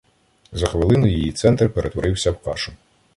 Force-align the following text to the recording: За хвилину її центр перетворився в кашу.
За 0.51 0.67
хвилину 0.67 1.07
її 1.07 1.31
центр 1.31 1.69
перетворився 1.69 2.31
в 2.31 2.41
кашу. 2.41 2.71